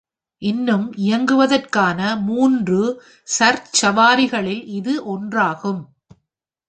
[0.41, 1.99] இன்னும் இயங்குவதற்கான
[2.21, 2.79] மூன்று
[3.27, 5.81] சர்ச் சவாரிகளில் இது ஒன்றாகும்.